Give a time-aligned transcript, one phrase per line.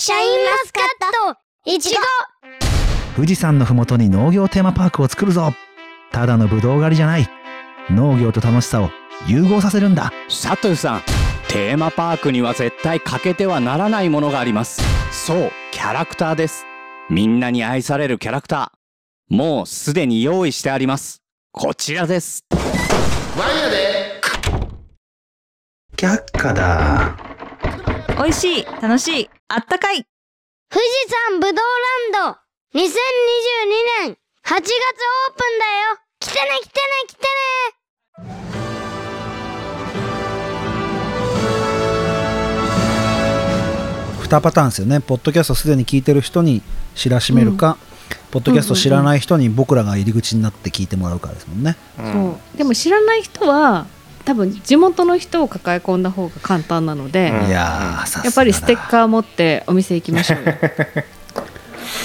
[0.00, 5.52] シャインマスカットいちご富士山のふもとに農業テーマパークを作るぞ。
[6.12, 7.28] ただのブドウ狩りじゃない。
[7.90, 8.90] 農業と楽しさを
[9.26, 10.12] 融合させるんだ。
[10.28, 11.02] サトゥさん
[11.48, 14.80] テーマパークには絶対欠けてはならないものがあります。
[15.10, 16.64] そうキャラクターです。
[17.10, 19.34] みんなに愛されるキャラクター。
[19.34, 21.22] もうすでに用意してあります。
[21.50, 22.44] こちらです。
[25.96, 27.27] 却下だ
[28.18, 30.04] 美味しい楽しいあったかい。
[30.68, 30.88] 富士
[31.30, 32.38] 山ぶどうランド
[32.80, 32.82] 2022
[34.06, 36.00] 年8月オープンだよ。
[36.18, 37.28] 来てね来てね来てね。
[44.24, 45.00] 2パターンですよね。
[45.00, 46.60] ポッドキャストすでに聞いてる人に
[46.96, 47.78] 知らしめるか、
[48.32, 52.58] ポッドキャスト知らない人に僕らが入り口になって聞いてもらうかですもんね、そう。
[52.58, 53.86] でも知らない人は
[54.28, 60.54] 多分地元の人を抱え込んだ方が簡単なので、いやーさすがだやっぱりステッカー持ってお店行きましょうよ。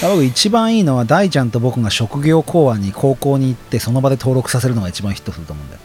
[0.00, 5.80] 僕一番いいのは大ちゃんと僕が職業講話に高校に行ってその場で登録させるのが一番ヒットすると思うんだよ。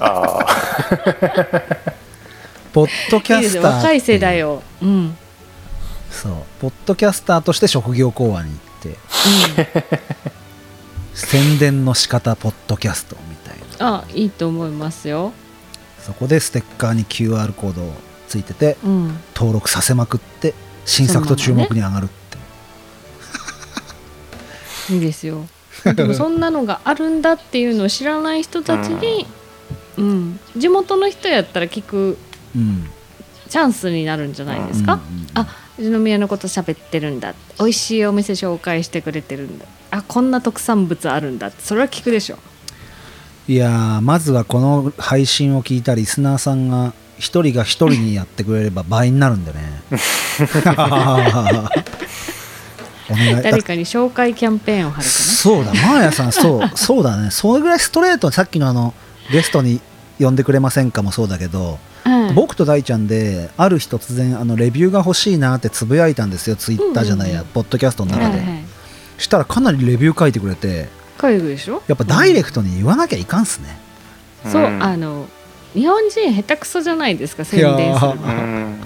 [0.02, 0.46] ああ
[2.74, 4.84] ポッドキャスターよ若い世代を、う。
[4.84, 5.16] ん、
[6.10, 6.32] そう。
[6.60, 8.98] ポッドキャスターとして職業講話に行って。
[11.14, 13.14] 宣伝の仕方ポッドキャスト。
[13.14, 13.33] みたいな
[13.78, 15.32] あいいと思いますよ、
[16.00, 17.82] そこでステッカーに QR コード
[18.28, 22.38] ついててうん、登録させまくって新作と注目に上がるって、
[24.94, 25.46] いいですよ。
[25.84, 29.26] でもそんなのがあるんだっていうのを知らない人たちに、
[29.98, 32.16] うん、地元の人やったら聞く
[32.56, 32.90] うん。
[33.48, 35.28] チャンスになるんじゃないですか、うんうんうん。
[35.34, 35.46] あ
[35.78, 37.34] 宇都宮のこと喋ってるんだ。
[37.58, 39.66] 美味しいお店紹介してくれてるんだ。
[39.90, 41.62] あこんな特産物あるんだって。
[41.62, 42.38] それは聞くでしょ
[43.46, 49.82] いやーまずはこの配信を聞いたリスナーさんが一人が一人にやってくれれば倍になるんでね。
[53.10, 53.42] お願い。
[53.42, 56.70] 誰かに紹介キャンペーンを貼るかそうだマーヤさんそう。
[56.74, 57.30] そうだね。
[57.30, 58.94] それぐらいストレートにさっきのあの
[59.30, 59.80] ゲストに
[60.18, 66.56] 呼んでくれませんかもそうだけど、な、はい僕と大ちゃんである日突然あのレビューが欲しいなってつぶやいたんですよ。
[66.56, 67.46] ツイッターじゃないや、うんうん。
[67.48, 68.64] ポッドキャストの中で、はいはい。
[69.18, 70.88] したらかなりレビュー書いてくれて
[71.24, 71.82] 海外でしょ？
[71.88, 73.78] やっぱダイレクトに言わなきゃいかんっすね、
[74.44, 74.82] そう、うん。
[74.82, 75.26] あの
[75.72, 78.78] 日本人下手くそじゃないですか宣伝するいのうん。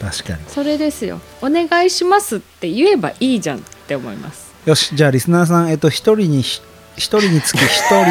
[0.00, 0.38] 確かに。
[0.48, 1.20] それですよ。
[1.40, 4.52] お願いしますって言えばいいじゃんって思います。
[4.66, 6.42] よしじゃあリスナーさんえっと一人に
[6.96, 8.06] ひ一人につき一人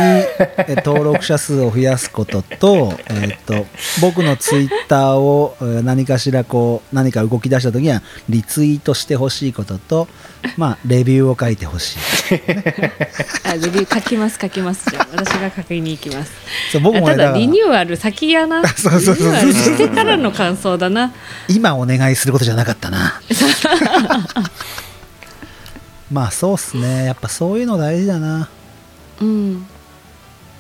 [0.68, 3.66] え登録者数を増やすこととえっと
[4.02, 10.08] 僕のツイッターをえー何かしらこう何か動き出した時にはリツイートしてほしいことと
[10.58, 11.98] まあレビューを書いてほしい。
[13.48, 14.90] あレビュー書きます書きます。
[14.90, 16.32] じゃあ私が書きに行きます。
[16.72, 17.38] そう僕もただねだから。
[17.40, 18.62] リニューアル先やな。
[18.64, 19.16] リニそうそうそう。
[19.16, 21.12] そうューアルしてからの感想だな。
[21.48, 23.22] 今お願いすることじゃなかったな。
[26.12, 27.06] まあそうっすね。
[27.06, 28.50] やっぱそういうの大事だな
[29.22, 29.68] うん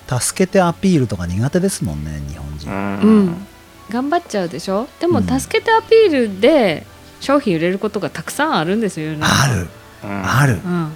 [0.07, 3.47] 助けてアピールとか苦手ですもんね日本人、うん。
[3.89, 4.87] 頑張っちゃうでしょ？
[4.99, 5.39] でもうん。
[5.39, 6.85] 助けてアピールで
[7.21, 9.67] 商品売れることがたくさんあるんですよ世の中ある。
[10.03, 10.37] うん。
[10.39, 10.53] ある。
[10.53, 10.91] うん、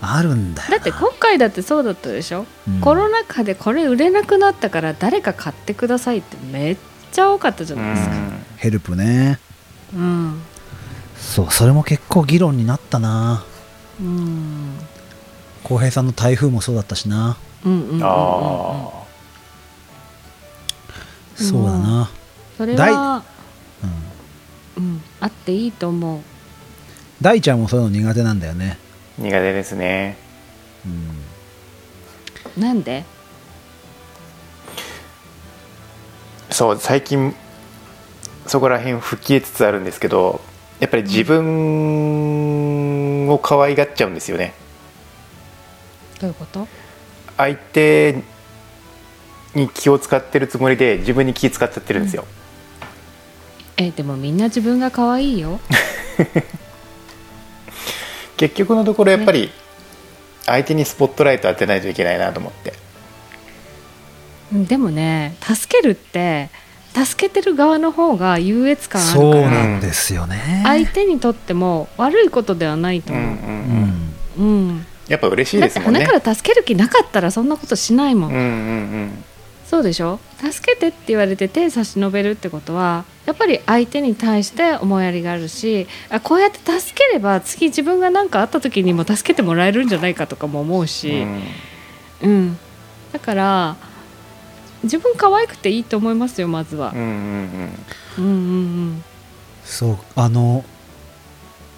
[0.00, 2.80] あるんだだって今回だってそうだったでしょ、うん。
[2.80, 6.76] コロナ禍でこれ売れなくなったから誰か買ってくださいってめっ
[7.12, 8.14] ちゃ多かったじゃないですか。
[8.56, 9.38] ヘルプね。
[9.94, 10.40] うん。
[11.18, 13.44] そうそれも結構議論になったな。
[14.00, 14.65] うん
[15.66, 17.36] 浩平さんの台風もそうだったしな。
[17.64, 18.02] うんうんうんうんうん。
[18.04, 18.08] あ
[21.34, 22.08] そうだな。
[22.56, 23.24] それ大は、
[24.76, 24.84] うん。
[24.84, 26.20] うん、あっていいと思う。
[27.20, 28.78] 大ちゃんもそういうの苦手なんだよね。
[29.18, 30.16] あ苦手ですね。
[32.56, 32.62] うん。
[32.62, 33.04] なんで？
[36.50, 37.34] そう最近
[38.46, 40.40] そこら辺吹っ切れつつあるんですけど
[40.78, 44.54] やっぱり自分を可愛がっちゃうんですよね
[46.20, 46.66] どういうこと？
[47.36, 48.22] 相手
[49.54, 52.24] に気を使ってるつもりで自分に気使っちゃってるんですよ、
[53.76, 55.60] えでもみんな自分が可愛いよ。
[58.36, 59.50] 結局のところやっぱり
[60.44, 62.74] 相手にスポットライト当てないといけないなと思って。
[64.52, 66.50] うんでもね助けるって
[66.94, 70.62] 助けてる側の方が優越感あそうるからなんですよね。
[70.64, 73.16] 相手にとっても悪いことではないとう。
[73.16, 74.68] ん思う、うん。
[74.68, 76.04] うんやっぱ嬉しいだってですもんね。
[76.04, 78.46] 鼻から助ける気なかったらそんなことしないもん、うんうんう
[79.06, 79.24] ん。
[79.64, 80.20] そうでしょ？
[80.38, 91.42] 助けてって言われて手差し伸べるってことはやっぱり相手に対して思いやりがあるしあこうやって助ければ次自分が何かあった時にも助けてもらえるんじゃないかとかも思ううし、ん。
[92.22, 92.58] うん。
[93.12, 93.76] だから
[94.82, 96.92] 自分可愛くていいと思いますよまずは。
[96.94, 97.14] うんうんうん、
[98.18, 98.34] うんうんう
[98.90, 99.04] ん。
[99.64, 100.64] そうあの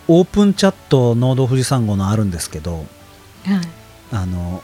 [0.08, 2.84] オープンチャットノード富士山号のあるんですけど
[3.54, 3.68] はい。
[4.12, 4.62] あの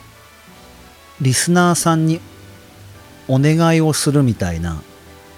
[1.20, 2.20] リスナーさんに
[3.28, 4.82] お願いをするみたいな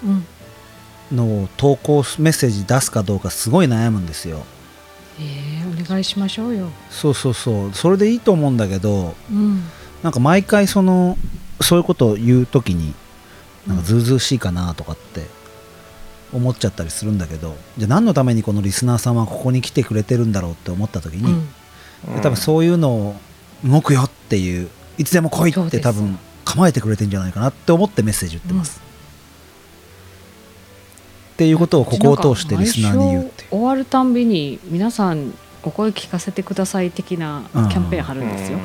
[0.03, 0.25] うん。
[1.15, 4.43] のを投稿メッセージ出すかどうかすごい悩むんですよ。
[5.19, 6.69] えー、お願いしましょうよ。
[6.89, 7.73] そうそうそう。
[7.73, 9.63] それでいいと思うんだけどうん。
[10.03, 11.17] なんか毎回その
[11.61, 12.93] そういうことを言う時に
[13.65, 15.25] なんかずうずうしいかなとかって
[16.33, 22.15] 思っちゃったりするんだけどじゃあ何のためにこのリスナーさんはここに来てくれてるんだろうって思った時に、うん。
[22.15, 23.15] で多分そういうのを
[23.65, 28.81] 動くよっていういつでも来いって多分構えてくれてんじゃないかなって思ってメッセージ言ってます、
[31.33, 33.45] っていうことをここを通してリスナーに言うって。
[33.49, 35.33] 終わるたんびに皆さん
[35.63, 38.59] お声聞かせてください的なキャンペーン貼るんですよ。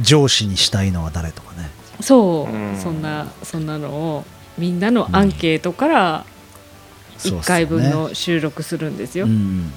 [0.00, 1.68] 上司にしたいのは誰とかね。
[2.00, 2.78] そう、うん。
[2.78, 4.24] そんなそんなのを
[4.56, 6.24] みんなのアンケートから
[7.18, 7.66] 1そうっすよね。
[7.66, 9.26] 回分の収録するんですよ。
[9.26, 9.72] うんうん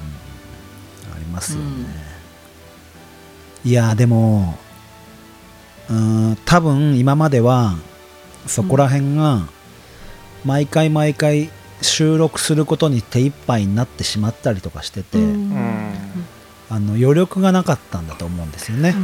[1.34, 1.86] ますよね、
[3.66, 4.58] いやでも
[5.90, 7.76] うーん多分今までは
[8.48, 9.48] そこら辺が
[10.46, 11.50] 毎回毎回
[11.82, 15.54] 収録することに手一杯になってしまったりとかしてて、うん。
[16.70, 18.96] あの余力がなかったんだと思うんですよね、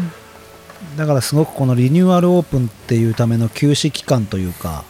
[0.91, 0.97] うん。
[0.97, 4.85] だからすごくこのリニューアルオープンっていうための休止期間というか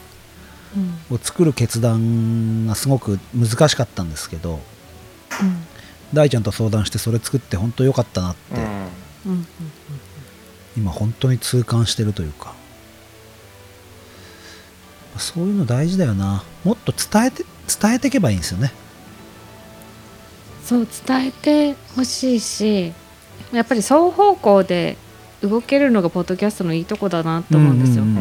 [1.10, 1.16] うん。
[1.16, 4.60] を作る決断がすごく難しかったんですけど
[6.14, 8.56] 大ちゃんと相談してそれ作って本当良かったなって、
[9.26, 9.32] うん。
[9.34, 9.48] うん
[10.78, 12.54] 今本当に痛感してるというか。
[15.18, 16.44] そういうの大事だよな。
[16.64, 17.44] もっと伝えて
[17.82, 18.72] 伝えていけばいいんですよね。
[20.64, 22.94] そう伝えてほしいし
[23.52, 24.98] やっぱり双方向で
[25.42, 28.04] 動けるのがポッドキャストのいいとこだなと思うんですよ。
[28.04, 28.16] うんうん。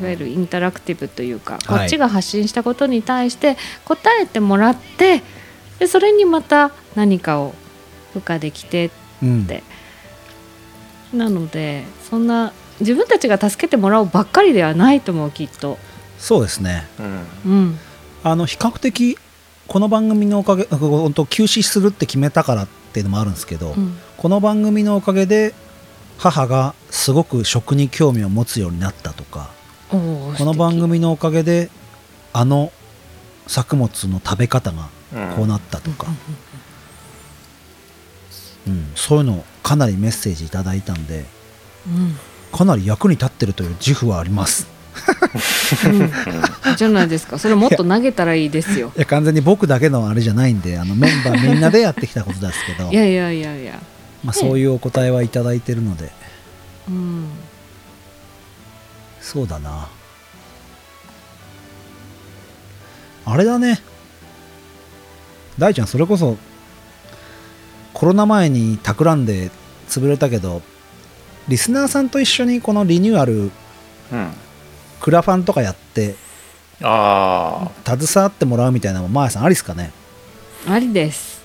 [0.00, 1.78] いわゆるインタラクティブというか、はい。
[1.80, 5.22] こっちが発信したことに対して答えてもらって
[5.80, 7.54] でそれにまた何かを
[8.14, 8.90] 付加できて
[9.22, 9.46] うん。
[9.46, 9.64] で
[11.12, 15.78] なのでそんな自分たちが助けてもらおうばっかりではないと思うきっと。
[16.18, 16.86] そうですね。
[16.98, 17.52] うん。
[17.52, 17.78] うん。
[18.22, 19.18] あの比較的
[19.66, 23.98] この番組のおかげ本当休止するって決めたからっていうのもあるんですけど、うん。
[24.16, 25.54] この番組のおかげで
[26.18, 29.50] 母がすごく食に興味を持つようになったとか
[29.88, 31.70] この番組のおかげで
[32.34, 32.70] あの
[33.46, 34.99] 作物の食べ方がうん
[35.36, 36.06] こうなったとか、
[38.66, 41.24] うん、そういうのをかなりメッセージいただいたんで
[41.86, 42.16] うん。
[42.52, 44.66] かなり役に立ってるという自負はあります。
[45.86, 45.88] う
[46.72, 46.76] ん。
[46.76, 47.38] じゃないですか。
[47.38, 48.92] それもっと投げたらいいですよ。
[48.96, 52.90] いや完全に僕だけのあれじゃないんであのメンバーみんなでやってきたことですけど。
[52.92, 53.80] いやいやいやいや。
[54.24, 56.12] まあ、そういうお答えはいただいてるので。
[56.88, 57.28] うん。
[59.20, 59.88] そうだな。
[63.24, 63.80] あれだね
[65.58, 66.36] 大ちゃんそれこそ
[67.92, 69.50] コロナ前に企んで
[69.88, 70.62] 潰れたけど
[71.48, 73.50] リスナーさんと一緒にこのリニューアル
[74.12, 74.32] うん。
[75.00, 76.14] クラファンとかやって
[76.82, 79.92] あ携わってもらうみたいなのもマーヤさんありっすかね？
[80.68, 81.40] ありです。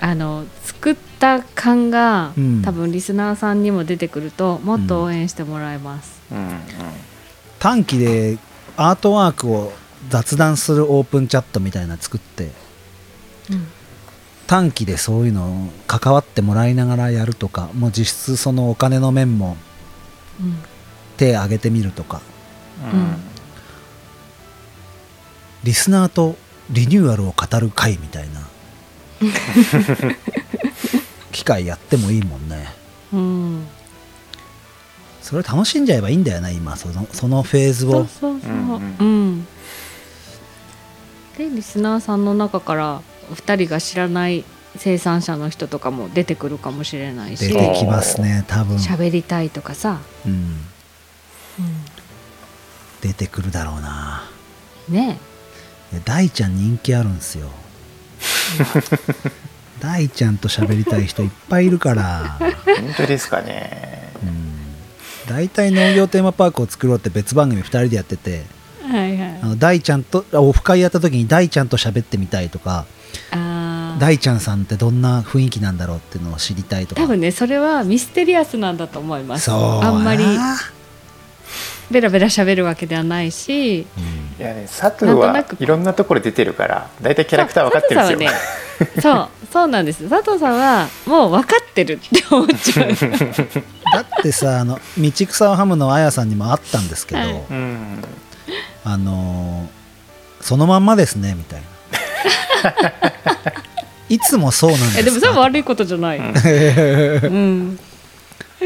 [0.00, 2.62] あの作った感が、うん。
[2.62, 6.20] 多分リスナーさんにも出てくるともっと応援してもらえます。
[6.32, 6.42] あうん。
[6.42, 6.60] うん。
[7.58, 8.38] 短期で
[8.76, 9.72] アートワークを
[10.08, 12.52] 雑談するオープンチャットみたいなの作ってうん
[14.46, 19.56] 短期でそういうのを関わってもらいながらやるとかもう実質そのお金の面も
[20.40, 20.62] うん
[21.16, 22.20] 手挙げてみるとか。
[22.92, 23.16] うん。
[25.62, 26.36] リスナーと
[26.70, 28.46] リニューアルを語る会みたいな
[31.32, 32.66] 機会やってもいいもんね。
[33.12, 33.66] うん、
[35.22, 36.76] それ楽しんじゃえばいいんだよね今。
[36.76, 37.90] そのそのフェーズを。
[37.90, 38.50] そうそうそう。
[38.50, 38.96] うん。
[38.98, 39.46] うん。
[41.38, 43.00] でリスナーさんの中から
[43.32, 44.44] 2人が知らない
[44.76, 50.56] 生産者の人とかも出てくるかもしれない出してきますね多分、喋りたいとかさ、うん、
[53.00, 54.24] 出てくるだろうな。
[54.88, 55.18] ね。
[55.92, 57.50] いや大ちゃん人気あるんですよ。
[59.80, 64.10] 大ちゃんと喋りたい人いっぱいいるから、本当ですかね。
[64.22, 64.56] うん、
[65.28, 68.44] 大体農業テーマパークを作ろうって別番組2人でやってて。
[68.82, 69.38] はいはい。
[69.42, 72.86] あの大ちゃんとあオフ会やった時に大ちゃんと喋ってみたいとか
[73.98, 77.02] 大ちゃんさんってどんな雰囲気なんだろうっていうのを知りたいとか。
[77.02, 79.44] 多分ねそれはミステリアスなんだと思います。
[79.46, 79.80] そう。
[79.84, 80.24] あんまり。
[80.36, 80.56] な
[81.90, 83.80] ベラベラ喋るわけではないし。
[83.80, 83.86] い
[84.38, 88.30] やね佐藤はいろんなところ出てるから大体キャラクター分かってるんですよ、
[88.94, 90.08] そうそうそうなんです。
[90.08, 92.88] 佐藤さんはもう分かってるって思っちゃう。
[92.88, 97.44] だってさあの道草をハムのあやさんにもあったんですけど、はい。
[97.48, 98.02] うん
[98.84, 99.84] あのー
[100.40, 101.66] そのまんまですねみたいな
[104.08, 105.00] いつもそうなんですか？
[105.00, 107.78] えでもそれは悪いことじゃない、うん、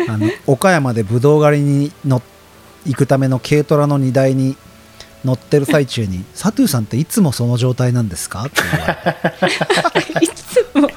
[0.08, 2.22] あの岡山でぶどう狩りにの
[2.86, 4.56] 行くための軽トラの荷台に
[5.24, 8.86] 乗ってる最中に「サトゥーさんっていつもその状態なんですか?」って言わ
[9.94, 10.88] れていつも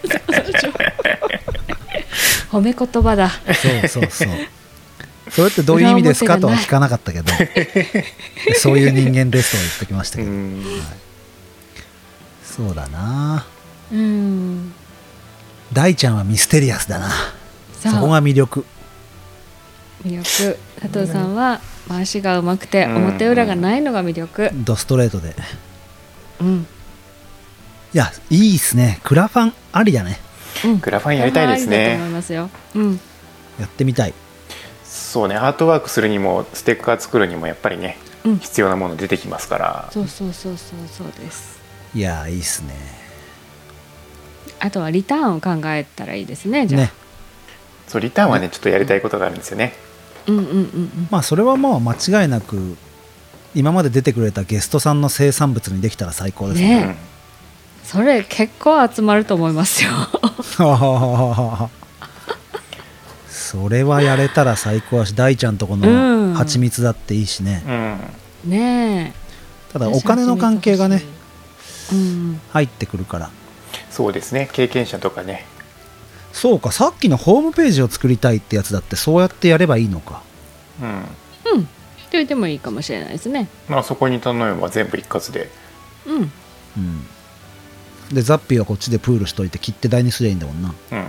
[2.52, 3.30] 褒め言葉だ。
[3.90, 4.28] そうそうそう。
[5.30, 6.38] それってどういう意味ですか？
[6.38, 7.32] とは聞かなかったけど。
[8.58, 10.64] そういう人間ですとは言ってきましたけど、うん
[12.52, 13.46] そうだな。
[13.92, 14.74] うん。
[15.74, 17.10] 大ちゃんはミステリアスだな。
[17.80, 18.66] そこが魅力。
[20.06, 20.60] 魅力。
[20.82, 24.50] 佐藤さんは回しがうまくて表裏がないのが魅力。
[24.54, 25.36] ドストレートで。
[26.42, 26.68] うん。
[27.94, 29.00] いやいいっすね。
[29.04, 30.20] クラファンありだね。
[30.82, 31.96] グラファンやりたいですね。
[31.96, 32.50] いますよ。
[32.76, 33.00] うん。
[33.60, 34.14] やってみたい。
[34.84, 35.36] そうね。
[35.36, 38.40] アートワークするにもステッカー作るにもやっぱりね、うん。
[38.40, 39.90] 必要なもの出てきますから。
[39.92, 41.51] そうそうそうそうそうです
[41.94, 42.74] いやいいっすね。
[44.60, 46.92] あとはリターンを考えたらいいですねじゃあ、ね。
[47.88, 49.74] そうリターンはねちょっとやりたいことがあるんですよね。
[50.28, 51.08] うんうんうんうん。
[51.10, 52.78] まあそれはまあ間違いなく
[53.54, 56.86] 今まで出てくれたゲストさんの生産物にできたら最高ですね。
[56.86, 56.98] ね。
[56.98, 57.12] え
[57.84, 59.92] それ結構集まると思いますよ。
[63.28, 65.82] それはやれたら最高だし大ちゃんとこうん。
[65.82, 67.64] の蜂蜜だっていいしね、
[68.46, 68.52] うん。
[68.52, 69.14] ね
[69.74, 71.04] ただお金の関係がね
[72.52, 73.30] 入ってくるから。
[73.90, 74.50] そうですね。
[74.52, 75.46] 経験者とかね。
[76.34, 76.72] そうか。
[76.72, 80.24] さっきのホームページを作りたいってやつだってそうやってやればいいのか。
[80.82, 80.88] うん。
[80.90, 81.02] うん。
[81.02, 81.04] っ
[82.12, 83.48] て言ってもいいかもしれないですね。
[83.68, 85.50] まあそこに頼めば全部一括で。
[86.06, 86.32] うん。
[86.78, 87.06] うん。
[88.14, 90.74] でザッピーはこっちでプールしといて切って台にすりゃいいんだもんな。
[90.92, 91.06] うん。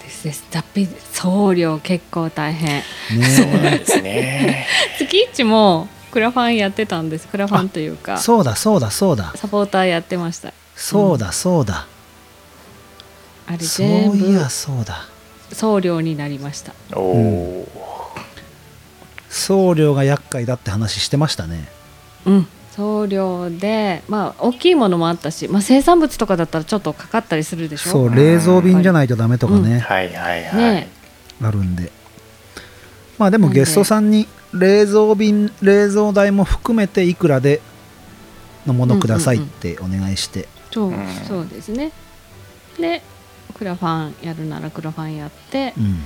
[0.00, 0.44] ですです。
[0.50, 2.82] 脱皮送料結構大変。
[3.36, 4.66] そうねなんですね。
[4.98, 7.28] 月一もクラファンやってたんです。
[7.28, 8.18] クラファンというか。
[8.18, 9.32] そうだそうだそうだ。
[9.36, 10.52] サポーターやってました。
[10.76, 11.86] そうだそうだ、
[13.46, 15.06] あれそう全部いやそうだ。
[15.52, 16.72] 送料になりました。
[16.94, 17.68] おお
[19.28, 21.68] 送料が厄介だって話してましたね。
[22.24, 22.46] うん。
[22.76, 27.90] 送料でまあ大きいものもあったし、まあ、生産物とかだったらちょっとかかったりするでしょ。
[27.90, 30.88] そう冷蔵便じゃないとダメとかね、はいはいはい、ね。
[31.42, 31.92] あるんで。
[33.18, 37.60] まあでもゲストさんに冷蔵便冷蔵代も含めていくらで
[38.66, 41.06] のものくださいってお願いして、そう、うん。
[41.26, 41.92] そうですね。
[42.78, 43.02] で
[43.54, 45.74] クラファンやるならクラファンやって。
[45.76, 46.02] うん。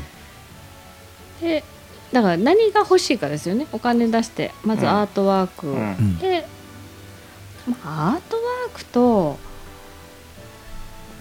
[1.40, 1.64] で
[2.12, 3.66] だから何が欲しいかですよね。
[3.72, 4.88] お金出してまずうん。
[4.90, 6.18] アートワーク、うんうん。
[6.18, 6.46] で、
[7.66, 9.38] まあ、アートワークと、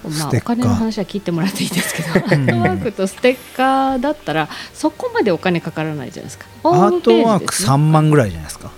[0.08, 6.46] まあ、お金の話は聞いてもらっていいですけどアートワークとステッカーだったらそこまでお金かからないじゃないですか。
[6.64, 8.70] アートワークホ3万ぐらいじゃないですか。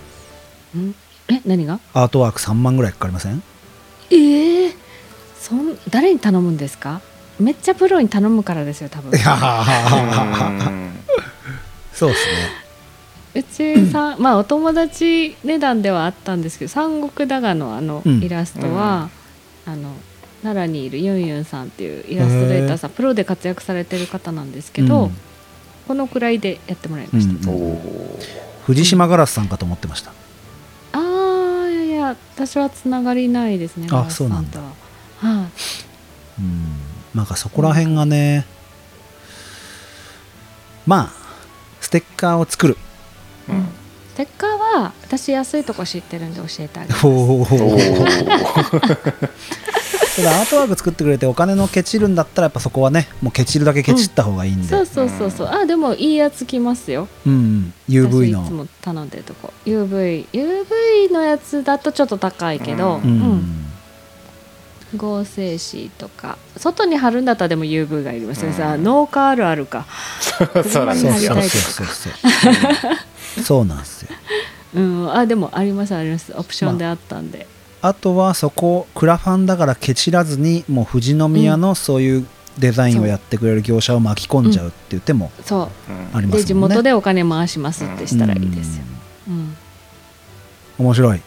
[1.29, 1.81] え何が？
[1.95, 3.43] アートワーク3万ぐらいかかりません？
[4.11, 4.75] ええ
[5.41, 7.01] そん誰に頼むんですか？
[7.41, 9.13] めっちゃプロに頼むからですよ多分。
[11.93, 12.67] そうですね。
[13.35, 18.23] うちさ、 まあお友達値段ではあったんですけど三国だがのあのうん。
[18.23, 19.11] イラストは、
[19.67, 19.93] あの
[20.47, 25.17] 奈良にいるユンユンさんっていうイラストレーターさんプロで活躍されてる方なんですけど、うん。
[25.87, 27.79] このくらいでやってもらいました、うん
[28.67, 30.11] 藤島ガラスさんかと思ってました。
[30.93, 34.59] ああいやいや私はつながりないですねあガラスそうなんだ。
[34.59, 34.73] は
[35.21, 35.47] はい、
[36.41, 36.65] うん。
[37.15, 38.45] なんかそこら辺がね、
[40.85, 41.11] まあ
[41.81, 42.77] ステッカーを作る。
[43.49, 43.69] うん。
[44.15, 47.03] ステッカーは私安いとこ知ってるんで教えてあげます。
[47.03, 47.77] ほうほうほうお
[50.17, 55.49] ただアートワーク作ってくれてお金のケチるんだったらやっぱそこはねもうケチるだけケチった方がいいんで、そうそうそうそう。
[55.49, 57.07] あでもいいやつ来ますよ。
[57.27, 59.53] うんうん、UV 私いつのも頼んでるとこ。
[59.67, 63.67] UV UV のやつだとちょっと高いけど、ううん、うん。
[64.97, 66.39] 合成紙とか。
[66.57, 68.55] 外に貼るんだったらでも UV がいりますよ、うん。
[68.55, 69.85] さ農家あるあるか。
[70.67, 71.35] そうなんそうですよ。
[71.35, 72.11] そうそうそうそ
[73.41, 73.65] うそう。
[73.67, 74.09] なんですよ。
[74.77, 75.13] うん。
[75.15, 76.33] あでもありますあります。
[76.35, 77.47] オプションであったんで、
[77.87, 82.27] あとはそこクラファンだからケチらずにもう富士宮のそういう
[82.59, 85.71] デザインをやってくれる業者を巻き込んじゃうって言ってもそありう
[86.13, 86.37] ますもんね。
[86.39, 88.85] で地元でお金回しますってしたらいいですよ、
[89.29, 89.35] うん。
[89.35, 89.57] うん
[90.79, 91.23] 面白い。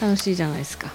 [0.00, 0.92] 楽しいじゃないですか。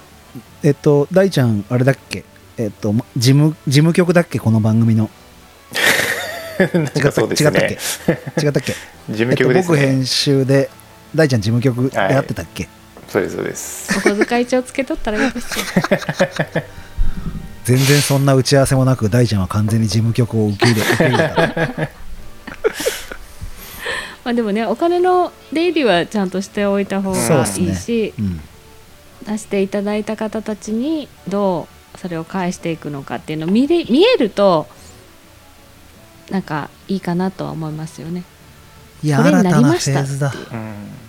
[0.62, 2.24] えっと大ちゃんあれだっけ？
[2.56, 4.38] えっとま事務事務局だっけ？
[4.38, 5.10] この番組の。
[6.60, 7.78] 違ったったっね
[8.36, 8.44] け？
[8.46, 8.72] 違ったっけ？
[9.10, 10.70] 事務局ですね、えっと僕編集で
[11.14, 12.68] 大ちゃん事務局やってたっけ、
[13.12, 13.98] そうですそうです。
[13.98, 15.64] お小遣い帳つけとったらいいですよ。
[17.64, 21.36] 全然そんな打ち合わせもなく大ちゃんは完全に事務局を受け入れ受け入れた。
[24.24, 28.40] まあでもねお金の出入りはちゃんとしておいた方がいいし、うん
[29.24, 34.66] 出していただいた方たちにどうそれを返していくのかっていうのを見れ見えると
[36.28, 38.24] なんかいいかなとは思いますよね。
[39.04, 40.34] いやこれに新たなフなりましたェーズだ。
[40.52, 41.01] うん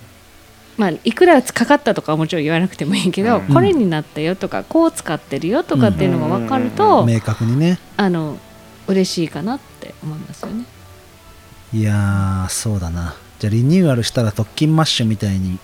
[0.76, 3.54] まあ、いくらかかったとかはもちろん言わなくてもいいけど、うん。
[3.54, 7.78] これになったよとかこう使ってるよとかっていうのが分かると、明確にね。
[7.96, 8.38] あの
[8.86, 10.64] 嬉しいかなって思いますよね。
[11.72, 13.16] いやーそうだな。
[13.38, 15.58] じゃあリニューアルしたら特勤マッシュみたいに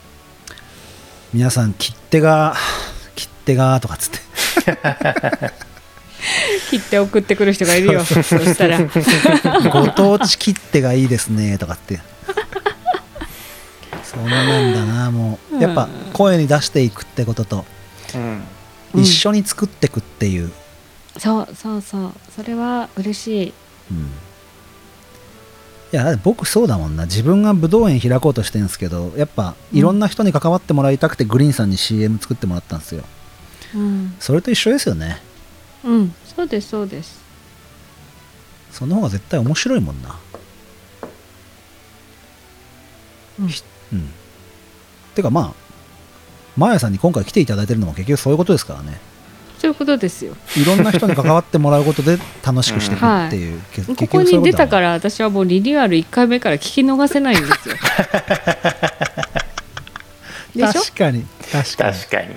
[1.33, 2.55] 皆さん切手が
[3.15, 5.61] 切手がとかっつって。
[6.71, 8.05] 切って送ってくる人がいるよ。
[8.05, 8.79] そしたら。
[9.71, 12.01] ご当地切手がいいですねとかって
[14.11, 15.63] そうなんだなもう。
[15.63, 17.65] やっぱ声に出していくってことと。
[18.15, 18.23] うん。
[18.23, 18.43] うん
[18.93, 20.51] 一緒に作っていくっていう、
[21.17, 22.13] そうそうそう。
[22.35, 23.55] それは嬉しい。
[23.93, 23.99] うん。
[25.93, 27.05] いやだって僕そうだもんな。
[27.05, 33.05] 自分が武道園開こうとしてるんですけどやっぱいろんな人に関わってもらいたくてグリーンさんに CM 作ってもらったんですよ。
[33.75, 35.21] うん、それと一緒ですよね。
[35.85, 37.21] うん、そうですそうです。
[38.73, 40.19] その方が絶対面白いもんな。
[43.41, 43.49] うん。
[43.49, 44.09] ひうん。
[45.15, 45.53] てかまあ
[46.57, 48.99] マーヤさんに今回来ていただいてるのも結局そういうことですからね。
[49.59, 50.35] そういうことですよ。
[50.57, 57.75] いろんな人に関わってもらうことで楽しくしていくっていう、けここに出たからら私はもうリニューアル1回目から聞き逃せないんですよ。
[60.57, 60.81] でしょ？
[60.81, 61.27] 確かに。
[61.53, 61.97] 確かに。
[61.99, 62.29] 確かに。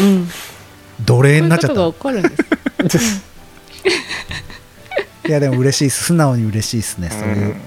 [0.00, 0.28] うん。
[1.04, 2.30] 奴隷になっちゃそういうったことが起こ
[2.80, 3.22] るんです
[5.28, 6.04] いやでも嬉しいです。
[6.04, 7.08] 素直に嬉しいですね。
[7.10, 7.60] そういう、ん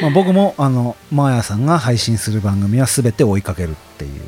[0.00, 4.20] まあ、僕もあのマーヤさんが配信する番組は全て追いかけるっていう。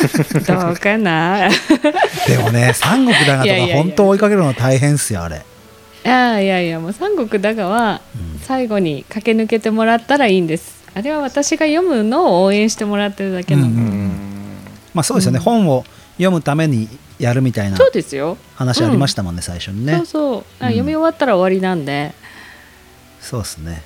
[0.46, 1.48] どうかな？
[2.26, 5.44] でもね三国だがとか本当追いかけるの大変っすよあれ、
[6.04, 8.40] ああいやいやもう三国だがはうん。
[8.40, 10.80] 最後に駆け抜けてもらったらいいんです。
[10.94, 14.10] あれは私が読むのを応援してもらってるだけなの、うんうん
[14.92, 15.42] まあそうですよね、うん。
[15.44, 15.84] 本を
[16.14, 19.98] 読むためにやるみたいなそうですよ、話ありましたもんね、最初にね。
[19.98, 20.44] そうそう。
[20.58, 20.72] あうん。
[20.72, 22.12] 読み終わったら終わりなんで、
[23.20, 23.82] そうですね。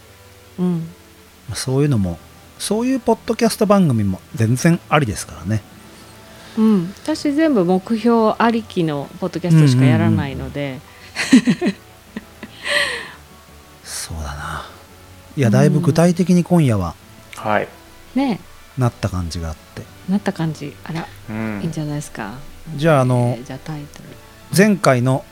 [0.59, 1.04] うん、まあ
[1.53, 2.19] そういうのも
[2.59, 5.63] そういうポッドキャスト番組も全然ありですからね。
[6.57, 10.81] うん、私全部目標ありきのポッドキャストしかやらないので、
[13.83, 14.67] そうだな。
[15.37, 16.95] いやだいぶ具体的に今夜は
[17.37, 17.69] はい。
[18.15, 18.39] ね。
[18.79, 19.83] なった感じがあって。
[20.09, 20.75] なった感じ。
[20.85, 21.61] あらうん。
[21.63, 22.35] いいんじゃないですか、
[22.77, 24.05] じゃああのえーじゃあタイトル。
[24.57, 25.25] 前回の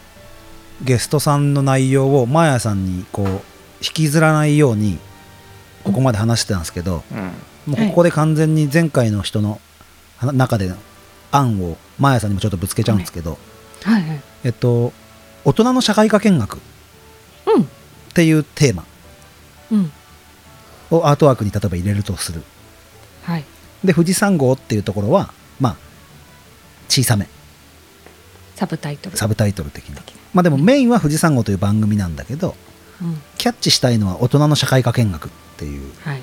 [0.83, 3.27] ゲストさんの内容をマーヤさんにこう
[3.81, 4.98] 引きずらないように
[5.84, 7.14] ここまで話してたんですけど、う
[7.70, 7.72] ん。
[7.74, 9.60] もうここで完全に前回の人の
[10.18, 10.76] は中での
[11.30, 13.38] 案をマーヤさんにもちょっとぶつけちゃうんですけど、
[13.82, 14.02] はい。
[14.02, 14.92] はいえっと
[15.44, 16.60] 大人の社会科見学っ
[17.56, 17.68] うん。
[18.14, 18.84] ていうテーマ。
[19.72, 19.92] うん。
[20.90, 22.42] をアートワークに例えば入れるとする。
[23.24, 23.44] はい。
[23.84, 25.76] で富士山号っていうところはまあ
[26.88, 27.28] 小さめ。
[28.54, 29.16] サブタイトル。
[29.16, 30.02] サブタイトル的な。
[30.34, 32.54] まあでもメインは富士山号という番組なんだけど
[33.00, 33.20] うん。
[33.38, 35.30] キャッチしたいのは大人の社会科見学
[35.62, 35.92] っていう。
[36.01, 36.20] はい。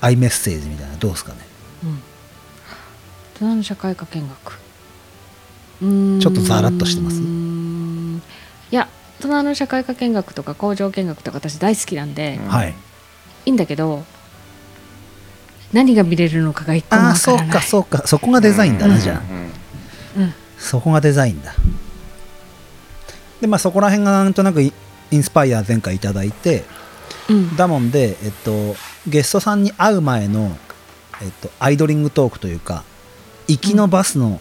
[0.00, 1.38] アイメッセージみたいなどうですかね。
[1.84, 2.02] うん。
[3.34, 4.52] 大人の社会科見学。
[5.82, 6.20] うーん。
[6.20, 7.20] ちょっとザラッとしてます？
[7.20, 8.88] いや
[9.20, 12.48] 大人の社会科見学とか工場見学とか私大好きなんで、うん。
[12.48, 12.70] はい。
[12.70, 12.74] い
[13.50, 14.04] いんだけど
[15.72, 17.46] 何が見れるのかが一個もああわからない。
[17.48, 18.06] そうかそうか。
[18.06, 19.22] そこがデザインだな、うんじゃあ。
[20.18, 21.54] うんそこがデザインだ。
[23.40, 24.72] でまあそこら辺がなんとなくイ
[25.10, 26.64] インスパイア前回いただいて
[27.28, 27.56] うん。
[27.56, 28.74] だもんでえっと
[29.06, 30.56] ゲストさんに会う前の
[31.22, 32.84] えっとアイドリングトークというか
[33.48, 34.40] 行きのバスの、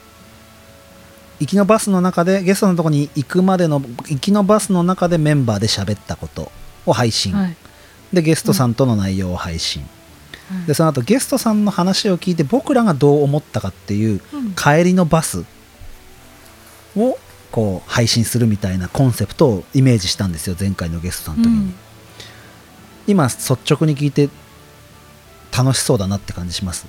[1.39, 6.51] 行きのバスの中でゲストのとこに行くまでの行きのバスの中でメンバーで喋ったこと
[6.85, 7.55] を配信、はい。
[8.13, 9.91] でゲストさんとの内容を配信、はい
[10.67, 14.53] でその後ゲストさんの話を聞いて僕らがどう思ったかっていううん。
[14.53, 15.45] 帰りのバス
[16.97, 17.17] を
[17.51, 21.73] こう配信するみたいなコンセプトをイメージしたんですよ前回のゲストさんの時に、うん
[23.07, 24.29] 今率直に聞いて
[25.55, 26.85] 楽しそうだなって感じします？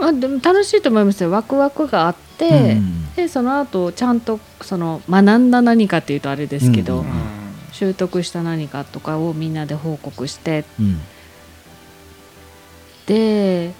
[0.00, 1.30] あでも楽しいと思いますよ。
[1.30, 7.06] ワクワクがあって、うんでその後ちゃんとその学んだ何かっていうとあれですけど、うん
[7.72, 10.64] 習得した何かとかをみんなで報告して。
[10.78, 11.00] うん。
[13.06, 13.74] で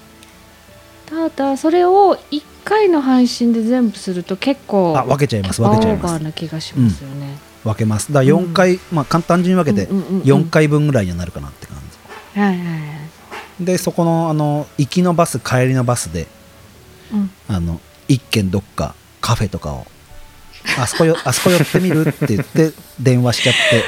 [1.07, 6.07] ただそれを1回の配信で全部すると結構あ分けちゃいますオ分けちゃいます。
[6.07, 7.38] ーバーな気がしますよね。
[7.64, 8.12] 分けます。
[8.12, 10.22] だから4回、まあ簡単に分けてうんうんうんうん。
[10.22, 11.79] 4回分ぐらいになるかなって感
[12.35, 12.72] じ、はいはいは
[13.61, 13.64] い。
[13.64, 16.27] でそこのあの行きのバス帰りのバスで
[17.12, 17.31] うん。
[17.48, 19.87] あの一軒どっかカフェとかを
[20.79, 23.85] あそこよ あそこ寄ってみるって言って電話しちゃって。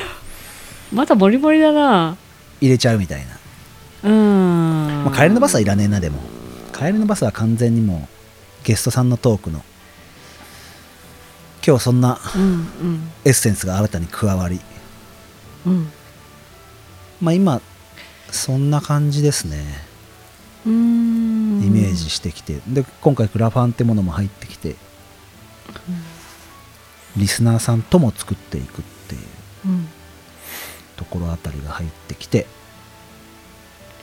[0.92, 2.16] まだボリボリだな。
[2.60, 3.36] 入れちゃうみたいな。
[4.04, 6.20] うん、まあ、帰りのバスはいらねえなでも。
[6.72, 8.08] 帰りのバスは完全にも
[8.62, 9.64] うゲストさんのトークの
[11.66, 12.20] 今日そんな
[13.24, 14.60] エッセンスが新たに加わり。
[15.66, 15.88] うん。
[17.20, 17.60] まあ今
[18.30, 19.64] そんな感じですね。
[20.64, 22.60] イメージしてきて。
[22.68, 24.76] で今回クラファンってものも入ってきて。
[27.16, 29.20] リスナーさんとも作っていくっていう
[29.64, 29.88] うん。
[30.96, 32.46] ところあたりが入ってきて。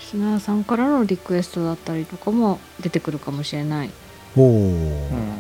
[0.02, 3.89] リスナーさんからのリクエストだったりとかも出てくるかもしれない。
[4.36, 5.33] おお、うん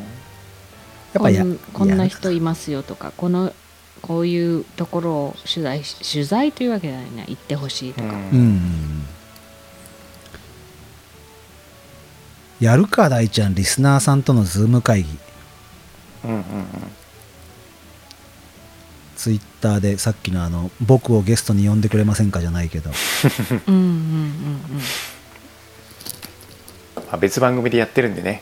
[1.13, 3.53] やっぱやこんこんなや人いますよとかこの
[4.01, 9.03] こういうところを取材し取材というわけじゃないな行ってほしいとか、うん。
[12.59, 15.09] やるか大ちゃんリスナーさんとのズーム会議。
[16.25, 16.43] うんうんうん。
[19.15, 22.91] ツイッターでさっきのあの僕をゲストに呼んでくれませんかじゃないけど。
[23.67, 24.61] うんうんうん。
[27.07, 28.41] まあ、別番組でやってるんでね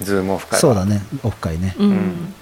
[0.00, 0.56] ズームオフ会。
[0.56, 1.02] はそうだね。
[1.22, 1.74] オフ会ね。
[1.78, 1.92] うん、うん。
[1.92, 2.34] うん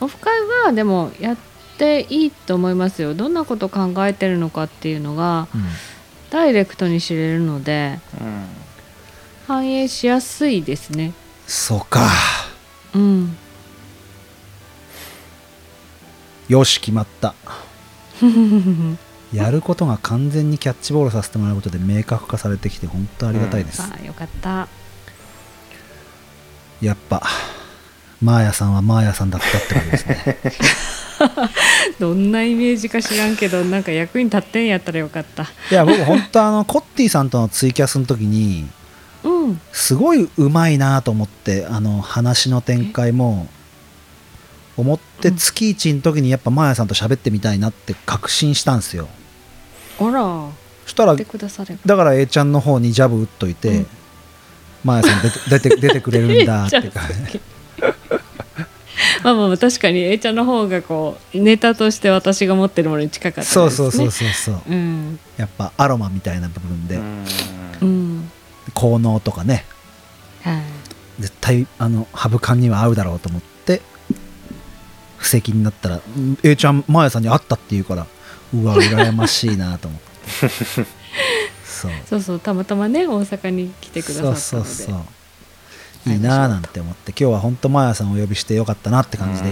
[0.00, 0.32] オフ会
[0.64, 1.36] はでもやっ
[1.76, 3.14] ていいと思いますよ。
[3.14, 5.64] どんなこと考えてるのかっていうのがうん。
[6.30, 8.46] ダイレクトに知れるのでうん。
[9.46, 11.12] 反映しやすいですね。
[11.46, 12.08] そうか。
[12.94, 13.36] うん。
[16.48, 17.34] よし決まった。
[19.32, 24.68] やることが完全にキャッチボールさせてもらうことで明確化されてきて本当ありがたいです、ああよかった
[26.80, 27.22] やっぱ
[28.22, 30.38] マーヤさんはマーヤさんだったってことですね。
[31.98, 35.44] どんなイメージか知らんけどなんか役に立ってんやったらよかった。
[35.70, 38.68] いや僕本当あのコッティさんとのツイキャスの時に
[39.22, 39.60] うん。
[39.72, 43.48] すごいうまいなと思ってあの話の展開も
[44.76, 49.08] 思ってうん月一の時にやっぱマーヤさんと喋ってみたいなって確信したんですよ。
[49.98, 50.20] あら。
[50.84, 53.86] そしたらだから A ちゃんの方にジャブ打っといて、うん
[54.84, 56.90] マーヤさん出て出て出てくれるんだっていう。
[56.92, 57.00] か
[59.22, 64.60] まあまあまあ確かに A ちゃんの方がこうネタとして私が持ってるものに近かったですねそうそうそうそうそう。
[64.68, 65.18] うん。
[65.36, 67.24] やっぱアロマみたいな部分で、うん。
[67.80, 68.30] うん。
[68.74, 69.64] 効能とかね。
[70.42, 70.62] はい。
[71.20, 73.82] 絶対あのハブ缶には合うだろうと思って
[75.18, 78.06] 布石になったらん「A ちゃんマーヤさんに会った」って言うから
[78.54, 80.86] うわ羨ましいなと思って
[81.80, 81.90] そう。
[82.06, 84.40] そうそうたまたまね大阪に来てくださったので。
[84.40, 86.12] そうそうそう。
[86.12, 89.50] いいなーなんて思って今日は本当マーヤさんをお呼びしてよかったなって感じで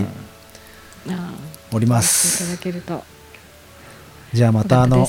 [1.71, 3.05] おりまいたす、だけると。
[4.33, 5.07] じゃあまたあの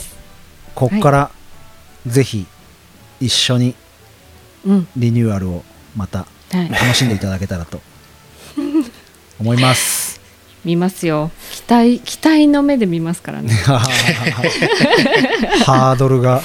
[0.76, 1.32] こっから
[2.06, 2.46] ぜひ
[3.22, 3.76] 一緒に
[4.66, 4.88] うん。
[4.98, 5.64] リニューアルを
[5.96, 6.26] または
[6.64, 6.70] い。
[6.70, 7.82] 楽しんでいただけたらと
[9.40, 10.09] 思います
[10.66, 11.32] 見ますよ。
[11.52, 13.50] 期待期待の目で見ますからね。
[15.66, 16.42] ハードルが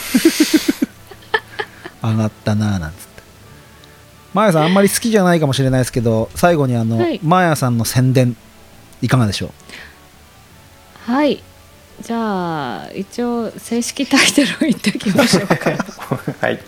[2.03, 3.22] 上がったなぁなんつって。
[4.35, 7.20] マーヤさんあんまり好きじゃないかもしれないですけど最後にあの、はい。
[7.22, 8.37] マーヤさんの宣伝
[9.03, 9.46] いかがでしょ
[11.09, 11.11] う？
[11.12, 11.42] はい。
[12.03, 15.70] じゃあ一応正式タイトルを言っておきましょうか。
[16.40, 16.59] はい。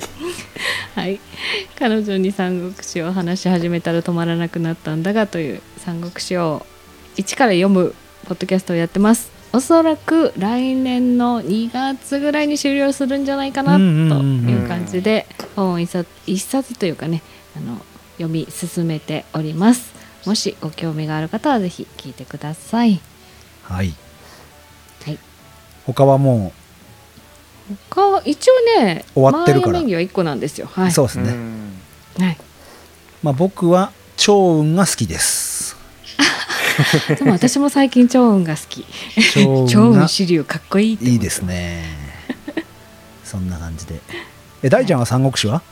[0.95, 1.21] はい。
[1.79, 6.65] 彼女に三国志を話し始めたら止まらなくなったんだがという三国志を
[7.17, 7.95] 一から読む
[8.27, 9.31] ポッドキャストをやってます。
[9.53, 17.23] おそらく来年の2月ぐらいに終了するんじゃないかなという感じで本を一冊一冊というかね
[17.57, 17.79] あの
[18.19, 19.95] 読み進めております。
[20.27, 23.01] もしご興味がある方はぜひ聞いてください。
[23.63, 23.95] はい、
[25.05, 25.19] はい。
[25.87, 26.53] 他はも
[27.91, 29.73] 他は一応ね終わってるから。
[29.75, 30.67] マーヤ名義は1個なんですよ。
[30.67, 30.93] う、はい。
[30.93, 31.83] そうですね、うん。
[32.19, 32.37] はい、
[33.23, 35.56] まあ、僕は趙雲が好きです
[37.19, 38.85] でも私も最近超運が好き。
[39.17, 41.85] 趙超雲が運支流かっこいいいいですね。
[43.25, 44.01] そんな感じで。
[44.63, 45.63] え大ちゃんは三国志は？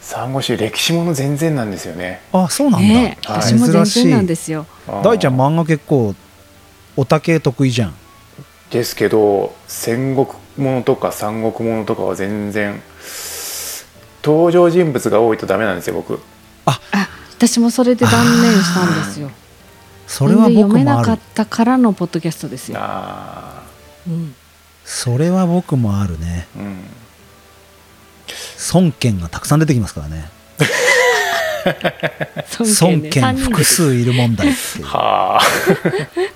[0.00, 2.20] 三国志歴史もの全然なんですよね。
[2.32, 4.66] あそうなんだ、ね私も全然なんですよ。
[5.02, 6.14] 大ちゃん漫画結構
[6.96, 7.94] オタ系得意じゃん。
[8.70, 12.82] ですけど戦国ものとか三国ものとかは全然
[14.22, 16.20] 登場人物が多いとダメなんですよ僕。
[16.66, 16.78] あ
[17.36, 19.30] 私もそれで断念したんですよ
[20.12, 21.08] それは全然読め僕もある。
[21.08, 23.62] なかったからのポッドキャストですよ、あ
[24.06, 24.34] うん、
[24.84, 26.46] それは僕もあるね。
[26.54, 26.84] ーうん。
[28.74, 30.28] 孫権がたくさん出てきますからね。
[32.60, 33.08] 孫ね。
[33.08, 33.54] 権三人で。
[33.54, 34.84] 複数いる問題っていう。
[34.84, 35.40] はあ。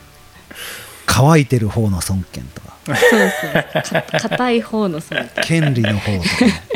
[1.04, 2.72] 乾いてる方の孫権とか。
[2.86, 3.50] そうそう。
[3.92, 6.62] か硬い方のそう権利の方とかね。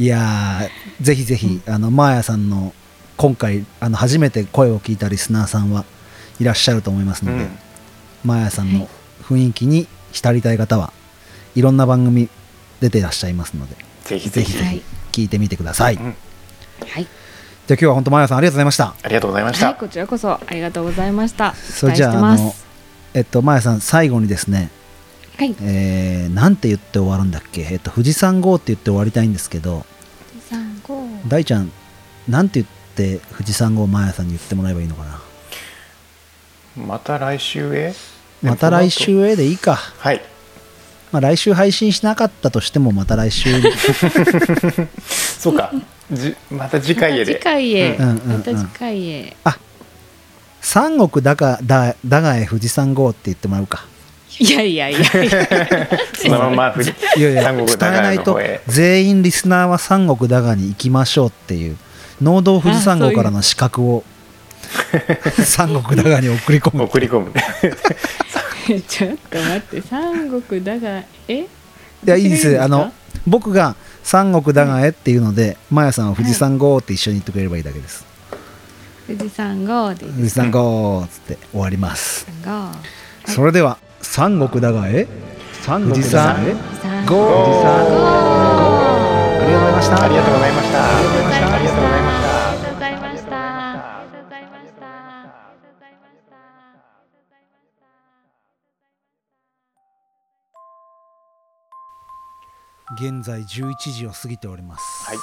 [0.00, 2.74] いやーぜひぜひ、あのマーヤさんの
[3.18, 5.84] 今回あの初めて声を聞いたリスナーさんは
[6.40, 7.58] いらっしゃると思いますので、うん。
[8.24, 8.88] マーヤさんの
[9.22, 10.92] 雰囲気に浸りたい方は
[11.54, 12.28] いろんな番組
[12.80, 14.52] 出てらっしゃいますのでぜひぜひ。
[14.52, 16.14] ぜひ聞いてみてください、うん
[17.66, 18.94] じゃあ今日は本当マヤさんありがとうございました。
[19.02, 21.54] ありがとうございました、はい、こちらこそありがとうございました。
[21.54, 22.66] それじゃああのす。
[23.12, 24.70] えっとマヤさん最後にですね
[25.36, 25.54] はい。
[25.60, 29.84] えー、なんて言って終わるんだっけ、えっと、富士山号って言って終わりたいんですけど
[30.48, 31.04] 三五。
[31.28, 31.70] 大ちゃん
[32.26, 32.77] なんて言って
[33.32, 35.20] 富士山号マヤさんに言ってもらえばいいのかな。
[36.76, 37.94] また来週へ？
[38.42, 40.22] また来週へでいいか、はい。
[41.10, 43.50] まあ、来週配信しなかったとしてもまた来週。
[45.08, 45.72] そうか。
[46.12, 47.34] じまた次回へで。
[47.34, 47.96] 次回へ。
[47.96, 48.38] うんうんうん。
[48.38, 49.36] また次回へ。
[50.60, 53.86] 三国だがだだがへ富士山号って言ってもらうか。
[54.38, 54.98] いやいやいや。
[54.98, 55.88] いや。
[56.14, 58.38] そのまま富士いやいや三伝えないと。
[58.66, 61.76] 全員リスナーは三国だがに行きましょうっていう
[62.22, 64.04] 農道富士山号からの資格を
[65.44, 67.32] 三国だがに送り込む送り込む
[68.86, 71.38] ちょっと待って、三国だが、え？
[71.38, 71.46] いい
[72.04, 72.60] やいいです。
[72.60, 72.92] あの
[73.26, 78.04] 僕が三国だがへっていうので、マヤさんは富士山号って一緒に言ってくれればいいだけです、
[79.06, 80.04] 富士山号で。
[80.06, 82.72] 富士山号っつって終わります、号。
[83.26, 85.06] それでは三国だがへ
[85.64, 86.36] 富士山
[86.82, 87.72] 三号富士山
[89.42, 90.78] ありがとうございましたありがとうございました。
[90.78, 91.47] ありがとうございました
[103.00, 104.82] 現在11時を過ぎております。
[105.06, 105.16] はい。
[105.16, 105.20] え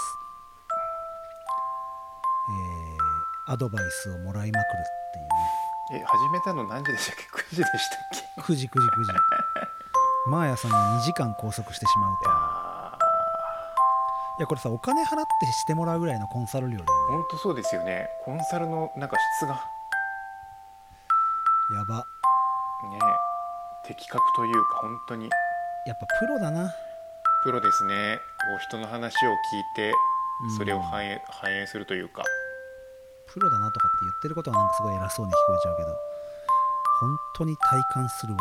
[3.02, 3.06] ー
[3.48, 6.02] アドバイスをもらいまくるっていうね。
[6.02, 7.74] え始めたの何時でしたっけ？9時でしたっ
[8.36, 9.12] け？9時9時9時。
[10.32, 12.36] マーヤさんが2時間拘束してしまうといや
[14.40, 17.10] いやこれさお金払ってしてもらうぐらいのコンサル料だよ。
[17.10, 18.10] ね本当そうですよね。
[18.24, 19.54] コンサルのなんか質が。
[21.76, 21.98] やば。
[21.98, 22.04] ね。
[23.84, 25.30] 的確というか本当に。
[25.86, 26.74] やっぱプロだな
[27.46, 28.18] プロですね。
[28.50, 29.94] こう人の話を聞いて
[30.44, 30.50] うん。
[30.58, 32.24] それを反映,、反映するというか。
[33.28, 35.90] プロだなとかって言ってることはなんかすごい偉そうに聞こえちゃうけど
[37.02, 38.40] 本当に体感するわ。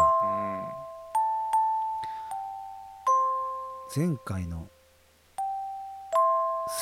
[3.97, 4.07] うん。
[4.09, 4.69] 前回の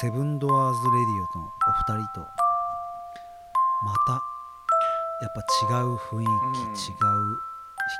[0.01, 2.21] セブンドアーズレディオのお二人と
[3.85, 6.71] またやっぱ違う雰囲気、うん。
[6.71, 7.39] 違う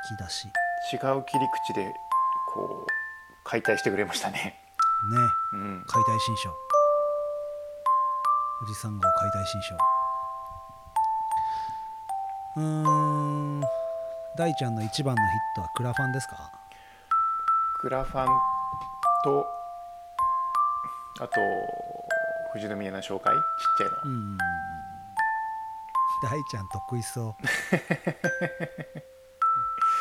[0.09, 0.47] 引き出し。
[0.47, 0.53] ね
[0.93, 1.93] 違う切り口で
[2.53, 3.02] こう
[3.45, 4.57] 解体してくれましたね。
[5.53, 5.83] うん。
[5.87, 6.49] 解体新書。
[8.59, 9.75] 富士山号解体新書。
[12.55, 12.61] うー
[13.59, 13.61] ん。
[14.37, 16.35] 大ちゃんの一番のヒットはクラファンですか？
[17.81, 18.27] クラファン
[19.23, 19.45] と
[21.19, 21.35] あと
[22.53, 23.35] 富士宮の紹介？
[23.35, 23.41] ちっ
[23.77, 24.37] ちゃいの、うん。
[26.23, 27.35] 大ちゃん得意そう。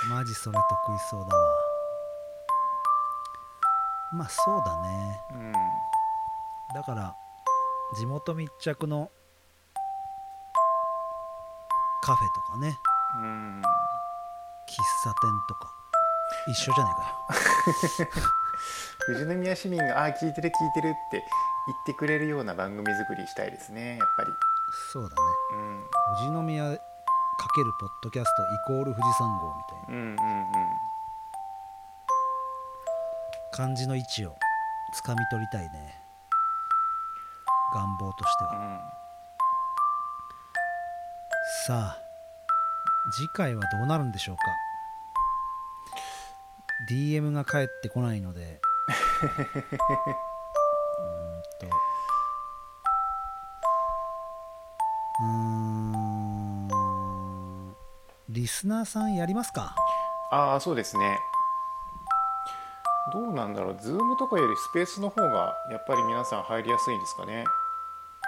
[0.09, 1.45] マジそれ得意そうだわ
[4.13, 5.21] まあそうだね。
[5.33, 5.53] うん。
[6.75, 7.17] だから
[7.97, 9.11] 地元密着の
[12.03, 12.79] カフェとかね。
[13.17, 13.61] うん。
[13.61, 13.65] 喫
[15.05, 15.73] 茶店とか。
[16.49, 17.01] 一緒じゃないか
[18.03, 18.09] よ。
[19.07, 21.25] 富士宮市民が「あー聞いてる聞いてる」って
[21.67, 24.31] 言ってくれるような番組作りしたいですねやっぱり。
[24.93, 25.23] そうだね。
[25.53, 25.91] うん。
[26.19, 29.85] 富士宮かけるポッドキャストイコール富士山号みたいな。
[29.89, 30.93] うんうんうん
[33.53, 34.35] 感じの位置を
[34.95, 36.01] つかみ取りたいね。
[37.75, 38.79] 願望としては、うん
[41.67, 41.99] さあ
[43.13, 44.43] 次回はどうなるんでしょうか。
[46.91, 48.61] DM が返ってこないので。
[49.21, 49.25] う
[51.03, 51.67] んと。
[55.21, 56.69] うん。
[58.29, 59.75] リスナーさんやりますか。
[60.31, 61.19] ああそうですね。
[63.11, 63.77] どうなんだろう。
[63.81, 67.45] ズームとかよりスペースの方がやっぱり皆さん入りやすいんですかね。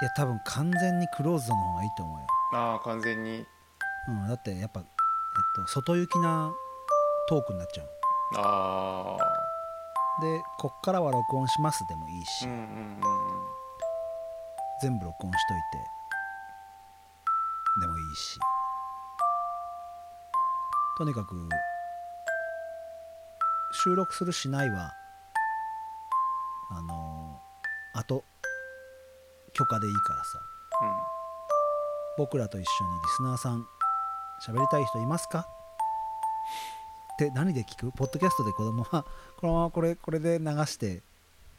[0.02, 3.46] いや多分完全にクローズドの方がいいと思うよ、ああ完全に。
[4.08, 4.86] うん、だってやっぱ、えっ
[5.54, 6.52] と、外行きな
[7.28, 7.88] トークになっちゃう。
[8.36, 9.44] ああ
[10.20, 13.04] でこっからは録音しますでもいいし、うんうんうんうん。
[14.82, 15.56] 全部録音しとい
[17.78, 17.80] て。
[17.80, 18.38] でもいいし。
[20.98, 21.48] とにかく
[23.82, 24.92] 収録するしないは
[26.70, 27.40] あの
[27.94, 28.24] あと
[29.52, 30.38] 許可でいいからさ。
[32.16, 33.66] 僕らと一緒にリスナーさん
[34.46, 35.40] 喋りたい人いますか？
[37.14, 37.90] って何で聞く？
[37.92, 39.04] ポッドキャストで子供は
[39.40, 41.02] このままこれこれで流して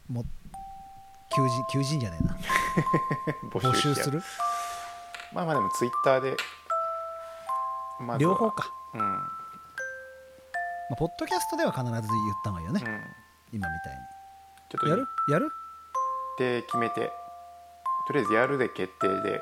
[0.09, 0.23] も
[1.35, 2.37] 求人求人じゃねえな。
[3.51, 4.21] 募募集する？
[5.33, 6.37] まあまあでもツイッターで、
[7.99, 8.69] ま両方か。
[8.93, 9.34] うん
[10.89, 12.01] まあ、ポッドキャストでは必ず言っ
[12.43, 13.97] た方がいいよね、うん、今みたい
[14.69, 15.07] ちょっとにやる？
[15.29, 15.51] やる？
[16.37, 17.11] で決めて。
[18.07, 19.41] とりあえずやるで決定で。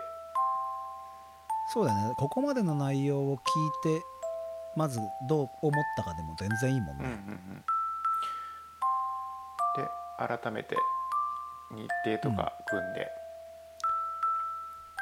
[1.73, 2.15] そうだよね。
[2.17, 4.03] ここまでの内容を聞いて
[4.75, 7.63] まずどう思ったかでも全然いいもんうんうんうね、ん。
[9.75, 9.89] で
[10.41, 10.77] 改めて
[11.71, 13.07] 日程とか組んで、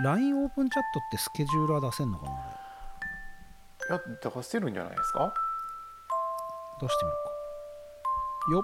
[0.03, 2.35] LINE オープンチャットってスケジューラー出せんのかない
[3.89, 5.33] や出せるんじゃないですか？
[6.81, 7.27] 出してみよう
[8.49, 8.51] か。
[8.53, 8.63] よっ。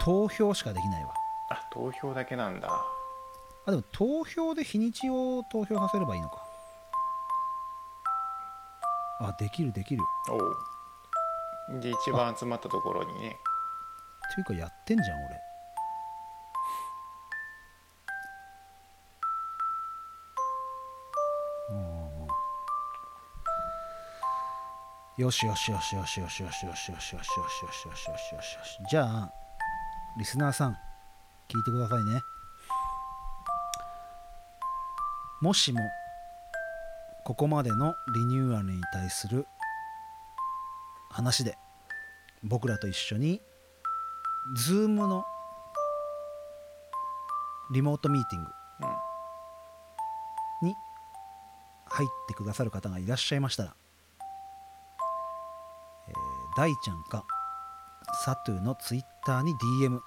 [0.00, 1.10] 投票しかできないわ。
[1.50, 2.68] あ投票だけなんだ。
[3.66, 6.44] あでも投票で日にちを投票させればいいのか。
[9.18, 10.02] あできるできる。
[10.30, 11.80] おう。
[11.80, 13.36] で一番集まったところにね。
[14.30, 15.45] っていうかやってんじゃん俺
[25.18, 29.32] よしよしよしよしよしよしよしよしよしよしよしよしよしよしよしじゃあ
[30.18, 30.72] リスナーさん
[31.48, 32.20] 聞いてくださいね。
[35.40, 35.80] もしも
[37.24, 39.46] ここまでのリニューアルに対する
[41.10, 41.56] 話で
[42.42, 43.40] 僕らと一緒に
[44.68, 45.24] Zoom の
[47.72, 48.50] リモートミーティング
[50.62, 50.74] に
[51.86, 53.85] 入ってくださる方がいらっしゃいましたら、えー
[56.56, 57.24] 大ちゃんか。
[58.24, 60.00] サトゥの Twitter に DM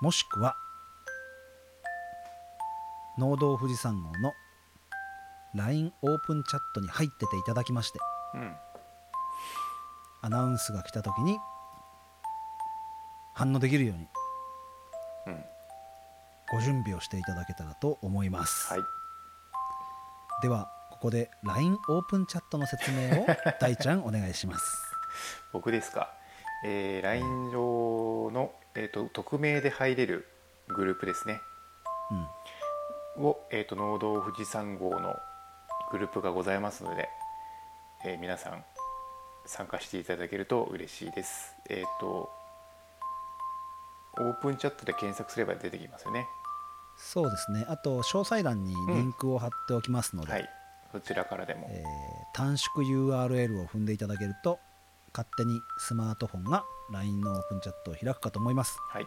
[0.00, 0.56] もしくは
[3.18, 4.32] 農道富士山号の
[5.54, 7.98] LINE オープンチャットに入ってていただきまして。
[8.34, 8.56] うん。
[10.22, 11.38] アナウンスが来た時に
[13.34, 14.08] 反応できるように。
[15.26, 15.44] うん。
[16.52, 18.82] ご準備をしていただけたらと思います、はい。
[20.42, 23.26] ではここで LINE オープンチャットの説明を
[23.60, 24.64] 大ちゃんお願いします。
[25.52, 26.12] 僕ですか、
[26.64, 30.26] えー、LINE 上の、えー、と匿名で入れる
[30.66, 31.40] グループですね。
[33.16, 33.24] うん。
[33.26, 35.14] を、えー、と農道富士山号の
[35.92, 37.08] グループがございますので、
[38.04, 38.64] えー皆さん
[39.46, 41.54] 参加していただけると嬉しいです。
[41.70, 42.28] えっ、と
[44.18, 46.26] オープンチャットで検索すれば出てきますよね。
[46.96, 47.64] そうですね。
[47.68, 50.57] あと詳細欄にリンクを貼っておきますので、はい
[50.92, 54.60] そちらからでも、えー短縮 URL を踏んでいただけると
[55.12, 58.78] 勝手にスマートフォンが LINE のオープンチャットを開くかと思います。
[58.90, 59.06] はい。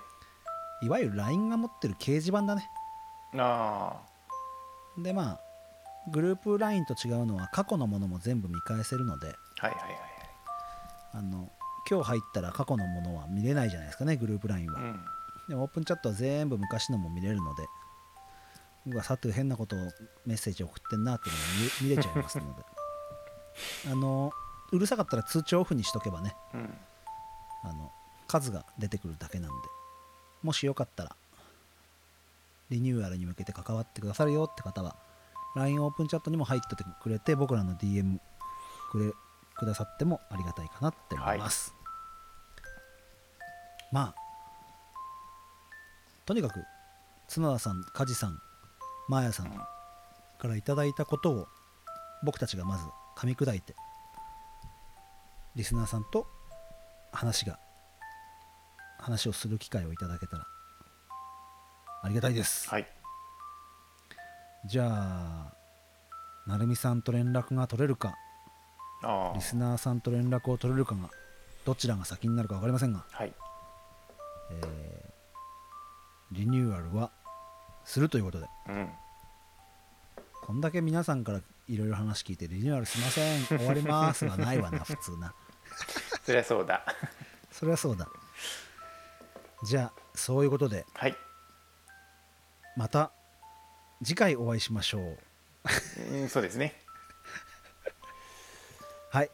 [0.82, 2.70] いわゆる LINE が持ってる掲示板だね。
[3.38, 4.02] あ
[4.98, 5.40] でまあ
[6.12, 9.28] グループ LINE と違うのは過去のものも全部見返せるので
[9.62, 9.98] あはいはいはい。
[11.14, 11.50] あの
[11.90, 14.80] 今日入ったら過去のものは見れないじゃないですかねグループ LINE は、は。
[14.82, 15.06] いうん。
[15.48, 17.66] でもオープンチャットは全部昔のも見れるので
[18.86, 19.80] 僕はさて変なことを
[20.26, 21.48] メッセージ送ってんなっていうのが
[21.82, 22.64] 見見れちゃいますので。
[23.92, 24.32] あの
[24.72, 26.36] うるさかったら通知オフにしとけばね。
[26.54, 26.78] うん。
[27.64, 27.92] あの
[28.28, 29.56] 数が出てくるだけなんで。
[30.42, 31.16] もしよかったら
[32.70, 34.96] リニューアルに向けて関わってくださるよって方は
[35.56, 38.20] LINE オープンチャットにも入っててくれて僕らの DM
[38.92, 39.12] くれ
[39.56, 41.76] くださってもありがたいかなって思います、
[43.92, 44.16] まあ
[46.26, 46.64] とにかく
[47.28, 48.40] 角田さん梶さん
[49.12, 49.48] マーヤさん
[50.40, 51.48] からいただいたことを
[52.24, 52.86] 僕たちがまず
[53.18, 53.76] 噛み砕いて
[55.54, 56.26] リスナーさんと
[57.12, 57.60] 話が
[59.00, 60.48] 話をする機会をいただけたら
[62.04, 62.88] ありがたいです、はい。
[64.66, 65.54] じゃあ
[66.48, 68.16] 成美さんと連絡が取れるか
[69.36, 71.10] リスナーさんと連絡を取れるかが
[71.66, 73.34] どちらが先になるか分かりませんが、はい。
[74.52, 75.12] えー
[76.34, 77.12] リニューアルは
[77.92, 78.48] するということで。
[78.70, 78.90] うん。
[80.42, 83.46] こんだけ皆さんからいろいろ話聞いてリニューアルしません。
[83.48, 85.34] 終わりますはないわな 普通な。
[86.26, 86.86] そりゃそうだ。
[87.52, 88.08] それはそうだ。
[89.66, 90.86] じゃあそういうことで。
[90.94, 91.18] はい。
[92.78, 93.12] また
[94.02, 95.18] 次回お会いしましょう。
[96.14, 96.82] うんそうですね。
[99.12, 99.30] はい。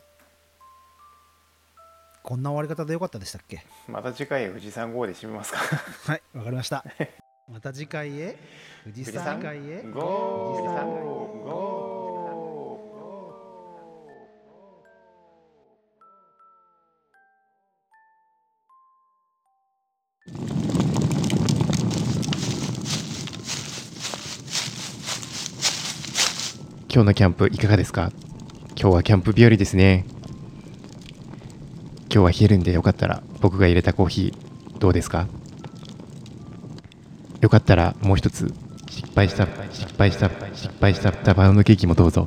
[2.24, 3.64] こんな終わり方でよかったでしたっけ？
[3.88, 5.60] また次回富士山号で締めますか。
[5.60, 6.84] はいわかりました
[7.50, 8.36] また次回へ？
[8.84, 10.86] 富士山山会へゴー富士山
[11.45, 11.64] ゴ
[26.89, 28.12] 今日のキャンプいかがですか？
[28.76, 30.04] 今日はキャンプ日和ですね。
[32.12, 35.28] 今日は冷えるんでよかったら僕が入れたコーヒーどうですか？
[37.42, 38.54] よかったらもう一つ
[38.90, 42.26] 失敗した失敗した失敗したバウンドケーキもどうぞ。